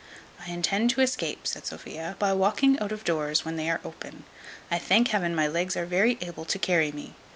"I 0.43 0.49
intend 0.49 0.89
to 0.89 1.01
escape," 1.01 1.45
said 1.45 1.67
Sophia, 1.67 2.15
"by 2.17 2.33
walking 2.33 2.79
out 2.79 2.91
of 2.91 3.01
the 3.01 3.05
doors 3.05 3.45
when 3.45 3.55
they 3.55 3.69
are 3.69 3.79
open. 3.85 4.23
I 4.71 4.79
thank 4.79 5.09
Heaven 5.09 5.35
my 5.35 5.45
legs 5.47 5.77
are 5.77 5.85
very 5.85 6.17
able 6.21 6.43
to 6.45 6.57
carry 6.57 6.91
me. 6.91 7.13